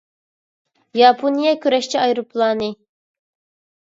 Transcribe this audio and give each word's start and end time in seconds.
ياپونىيە 0.99 1.51
كۈرەشچى 1.65 1.99
ئايروپىلانى 2.05 2.71